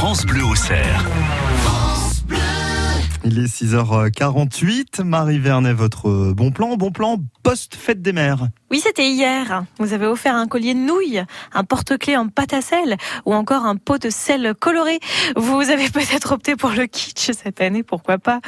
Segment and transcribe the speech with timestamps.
[0.00, 1.06] France Bleu au cerf.
[3.22, 5.02] Il est 6h48.
[5.04, 8.48] Marie Vernet, votre bon plan, bon plan post-fête des mères.
[8.70, 9.64] Oui, c'était hier.
[9.78, 12.96] Vous avez offert un collier de nouilles, un porte-clés en pâte à sel
[13.26, 15.00] ou encore un pot de sel coloré.
[15.34, 18.40] Vous avez peut-être opté pour le kitsch cette année, pourquoi pas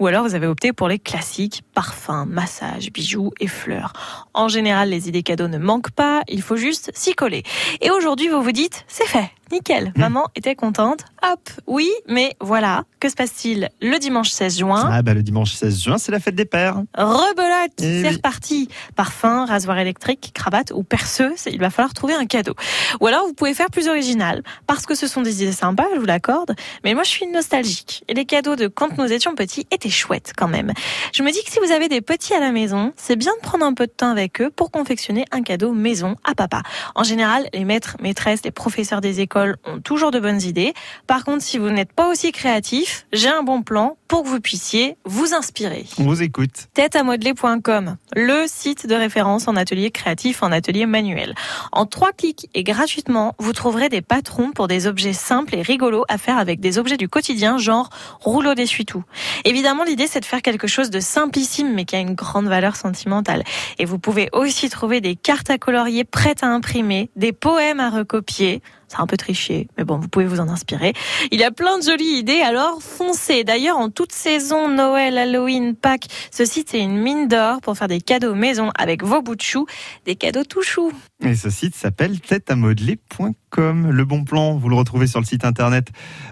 [0.00, 3.92] Ou alors vous avez opté pour les classiques, parfums, massages, bijoux et fleurs.
[4.34, 7.44] En général, les idées cadeaux ne manquent pas, il faut juste s'y coller.
[7.80, 11.04] Et aujourd'hui, vous vous dites, c'est fait, nickel, maman était contente.
[11.22, 14.88] Hop, oui, mais voilà, que se passe-t-il le dimanche 16 juin?
[14.90, 16.82] Ah bah le dimanche 16 juin, c'est la fête des pères.
[16.96, 18.14] Rebelote, Eh c'est oui.
[18.16, 18.68] reparti.
[18.96, 22.54] Parfum, rasoir électrique, cravate ou perceuse, il va falloir trouver un cadeau.
[23.00, 26.00] Ou alors vous pouvez faire plus original, parce que ce sont des idées sympas, je
[26.00, 26.54] vous l'accorde,
[26.84, 28.04] mais moi je suis nostalgique.
[28.08, 30.72] Et les cadeaux de quand nous étions petits étaient chouettes quand même.
[31.12, 33.42] Je me dis que si vous avez des petits à la maison, c'est bien de
[33.42, 36.62] prendre un peu de temps avec eux pour confectionner un cadeau maison à papa.
[36.94, 40.72] En général, les maîtres, maîtresses, les professeurs des écoles ont toujours de bonnes idées.
[41.06, 44.40] Par contre, si vous n'êtes pas aussi créatif, j'ai un bon plan pour que vous
[44.40, 46.68] puissiez vous inspirer On vous écoute.
[46.72, 51.34] têteamodeler.com, le site de référence en atelier créatif, en atelier manuel.
[51.72, 56.04] En trois clics et gratuitement, vous trouverez des patrons pour des objets simples et rigolos
[56.08, 59.04] à faire avec des objets du quotidien, genre rouleau d'essuie-tout.
[59.44, 62.76] Évidemment, l'idée c'est de faire quelque chose de simplissime, mais qui a une grande valeur
[62.76, 63.44] sentimentale.
[63.78, 67.90] Et vous pouvez aussi trouver des cartes à colorier prêtes à imprimer, des poèmes à
[67.90, 68.62] recopier.
[68.88, 70.94] C'est un peu triché, mais bon, vous pouvez vous en inspirer.
[71.30, 73.44] Il y a plein de jolies idées, alors foncez.
[73.44, 77.88] D'ailleurs, en toute saison, Noël, Halloween, Pâques, ce site est une mine d'or pour faire
[77.88, 79.66] des cadeaux maison avec vos bouts de choux,
[80.06, 80.92] des cadeaux tout choux.
[81.22, 83.90] Et ce site s'appelle têteamodeler.com.
[83.90, 85.88] Le bon plan, vous le retrouvez sur le site internet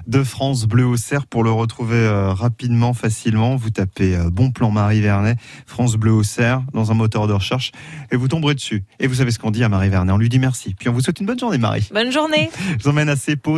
[0.06, 1.26] de France Bleu au Cerf.
[1.26, 6.12] Pour le retrouver euh, rapidement, facilement, vous tapez euh, bon plan Marie Vernet, France Bleu
[6.12, 7.72] au Cerf, dans un moteur de recherche,
[8.10, 8.84] et vous tomberez dessus.
[9.00, 10.12] Et vous savez ce qu'on dit à Marie Vernet.
[10.12, 10.74] On lui dit merci.
[10.74, 11.88] Puis on vous souhaite une bonne journée, Marie.
[11.92, 12.45] Bonne journée
[12.78, 13.54] Je vous emmène à Cepo.